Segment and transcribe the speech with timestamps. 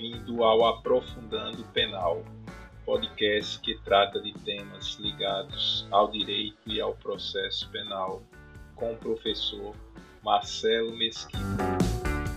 [0.00, 2.24] Bem-vindo ao Aprofundando Penal,
[2.86, 8.22] podcast que trata de temas ligados ao direito e ao processo penal,
[8.74, 9.76] com o professor
[10.24, 11.38] Marcelo Mesquita.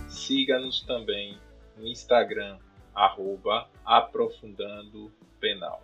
[0.06, 1.38] Siga-nos também
[1.78, 2.58] no Instagram,
[2.94, 5.10] arroba Aprofundando
[5.40, 5.82] Penal.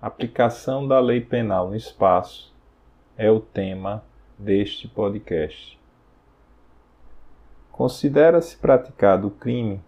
[0.00, 2.52] Aplicação da lei penal no espaço
[3.16, 4.02] é o tema
[4.36, 5.83] deste podcast.
[7.76, 9.82] Considera-se praticado o crime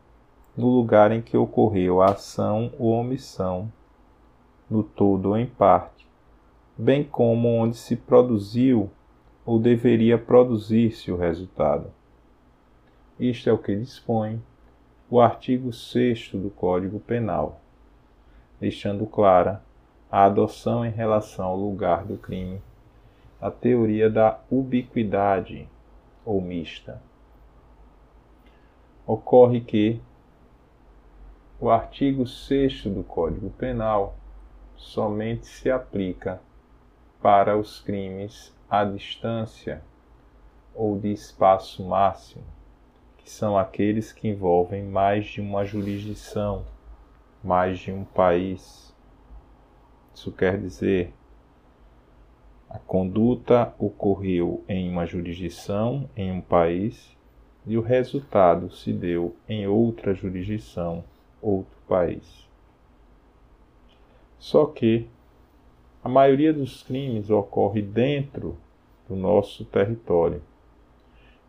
[0.56, 3.72] no lugar em que ocorreu a ação ou omissão,
[4.68, 6.04] no todo ou em parte,
[6.76, 8.90] bem como onde se produziu
[9.44, 11.92] ou deveria produzir-se o resultado.
[13.20, 14.42] Isto é o que dispõe
[15.08, 17.60] o artigo 6 do Código Penal,
[18.58, 19.62] deixando clara
[20.10, 22.60] a adoção em relação ao lugar do crime
[23.40, 25.68] a teoria da ubiquidade
[26.24, 27.00] ou mista.
[29.06, 30.00] Ocorre que
[31.60, 34.16] o artigo 6 do Código Penal
[34.74, 36.40] somente se aplica
[37.22, 39.80] para os crimes à distância
[40.74, 42.42] ou de espaço máximo,
[43.18, 46.66] que são aqueles que envolvem mais de uma jurisdição,
[47.44, 48.92] mais de um país.
[50.12, 51.14] Isso quer dizer,
[52.68, 57.15] a conduta ocorreu em uma jurisdição, em um país,
[57.66, 61.02] e o resultado se deu em outra jurisdição,
[61.42, 62.48] outro país.
[64.38, 65.08] Só que
[66.04, 68.56] a maioria dos crimes ocorre dentro
[69.08, 70.40] do nosso território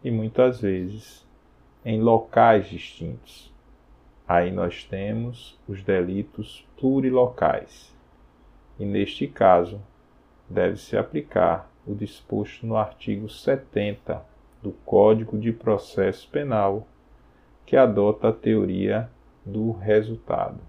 [0.04, 1.26] e muitas vezes
[1.86, 3.54] em locais distintos.
[4.28, 7.96] Aí nós temos os delitos plurilocais.
[8.80, 9.80] E neste caso,
[10.50, 14.22] deve-se aplicar o disposto no artigo 70
[14.62, 16.88] do Código de Processo Penal,
[17.66, 19.10] que adota a teoria
[19.46, 20.60] do resultado.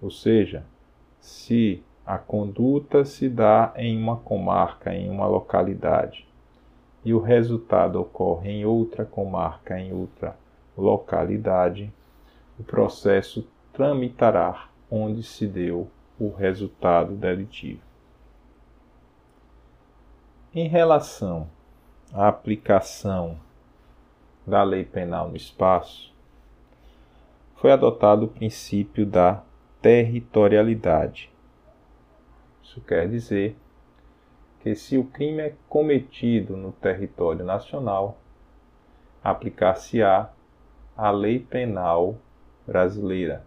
[0.00, 0.64] Ou seja,
[1.20, 6.26] se a conduta se dá em uma comarca, em uma localidade,
[7.04, 10.36] e o resultado ocorre em outra comarca, em outra
[10.76, 11.92] localidade,
[12.58, 17.80] o processo tramitará onde se deu o resultado delitivo.
[20.54, 21.48] Em relação
[22.14, 23.38] à aplicação
[24.46, 26.14] da lei penal no espaço,
[27.56, 29.42] foi adotado o princípio da
[29.82, 31.34] territorialidade
[32.74, 33.56] isso quer dizer
[34.58, 38.18] que se o crime é cometido no território nacional,
[39.22, 40.30] aplicar-se-á
[40.96, 42.16] a lei penal
[42.66, 43.46] brasileira.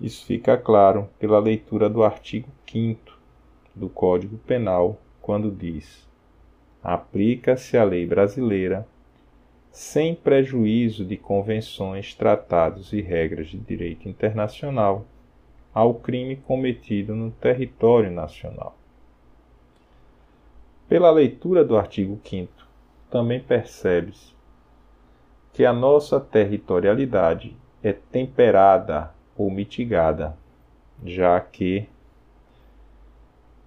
[0.00, 3.16] Isso fica claro pela leitura do artigo 5
[3.76, 6.08] do Código Penal, quando diz:
[6.84, 8.86] aplica-se a lei brasileira
[9.72, 15.06] sem prejuízo de convenções, tratados e regras de direito internacional
[15.72, 18.76] ao crime cometido no território nacional.
[20.86, 22.52] Pela leitura do artigo 5,
[23.10, 24.34] também percebe-se
[25.52, 30.36] que a nossa territorialidade é temperada ou mitigada,
[31.04, 31.88] já que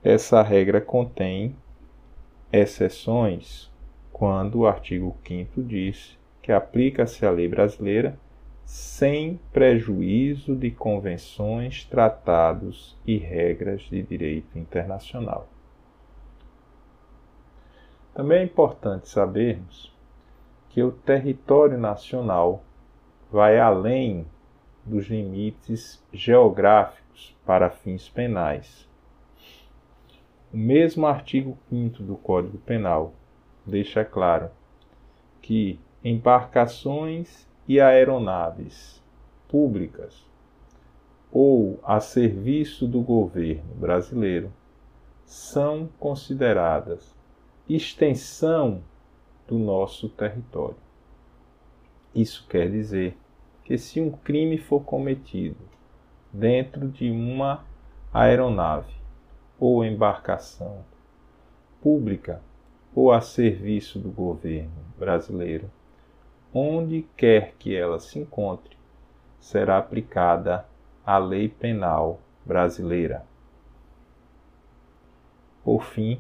[0.04, 1.56] essa regra contém
[2.52, 3.72] exceções
[4.12, 8.18] quando o artigo 5 diz que aplica-se a lei brasileira
[8.66, 15.48] sem prejuízo de convenções, tratados e regras de direito internacional.
[18.14, 19.96] Também é importante sabermos
[20.70, 22.64] que o território nacional
[23.32, 24.26] vai além
[24.86, 28.87] dos limites geográficos para fins penais.
[30.54, 33.14] O mesmo artigo 5 do Código Penal
[33.66, 34.50] deixa claro
[35.42, 39.04] que embarcações e aeronaves
[39.50, 40.26] públicas
[41.30, 44.50] ou a serviço do governo brasileiro
[45.26, 47.14] são consideradas
[47.68, 48.82] extensão
[49.46, 50.78] do nosso território.
[52.16, 53.18] Isso quer dizer
[53.66, 55.60] que se um crime for cometido
[56.32, 57.66] dentro de uma
[58.14, 58.97] aeronave
[59.60, 60.84] ou embarcação
[61.82, 62.42] pública
[62.94, 65.70] ou a serviço do governo brasileiro,
[66.54, 68.78] onde quer que ela se encontre,
[69.40, 70.66] será aplicada
[71.06, 73.26] a lei penal brasileira.
[75.64, 76.20] Por fim,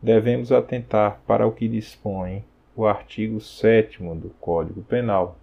[0.00, 2.44] devemos atentar para o que dispõe
[2.76, 5.36] o artigo 7 do Código Penal,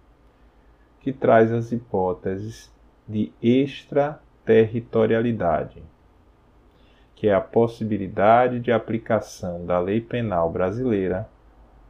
[1.00, 2.72] que traz as hipóteses
[3.06, 5.82] de extraterritorialidade,
[7.24, 11.26] que é a possibilidade de aplicação da lei penal brasileira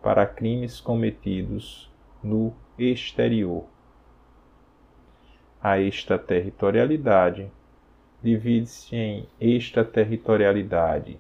[0.01, 1.93] para crimes cometidos
[2.23, 3.65] no exterior.
[5.61, 7.51] A extraterritorialidade
[8.23, 11.19] divide-se em extraterritorialidade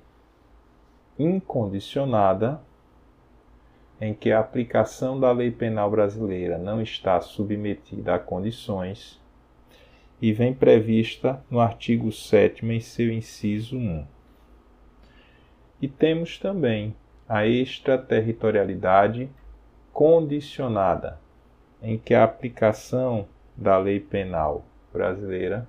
[1.18, 2.60] incondicionada,
[4.00, 9.20] em que a aplicação da lei penal brasileira não está submetida a condições,
[10.20, 14.06] e vem prevista no artigo 7 em seu inciso 1.
[15.82, 16.94] E temos também
[17.28, 19.28] a extraterritorialidade
[19.92, 21.20] condicionada,
[21.82, 23.26] em que a aplicação
[23.56, 25.68] da lei penal brasileira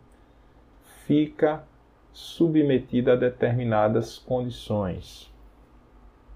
[1.06, 1.64] fica
[2.12, 5.32] submetida a determinadas condições.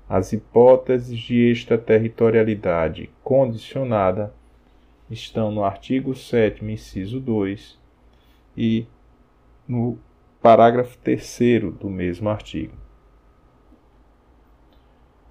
[0.10, 4.34] As hipóteses de extraterritorialidade condicionada
[5.10, 7.79] estão no artigo 7, inciso 2
[8.56, 8.86] e
[9.68, 9.98] no
[10.42, 11.40] parágrafo 3
[11.80, 12.76] do mesmo artigo.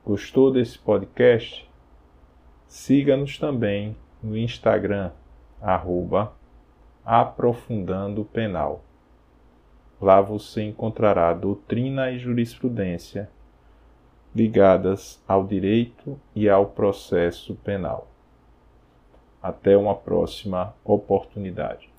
[0.04, 1.68] Gostou desse podcast?
[2.66, 5.10] Siga-nos também no Instagram,
[5.60, 6.32] arroba
[7.04, 8.84] Aprofundando Penal.
[10.00, 13.30] Lá você encontrará doutrina e jurisprudência
[14.34, 18.08] ligadas ao direito e ao processo penal.
[19.42, 21.90] Até uma próxima oportunidade.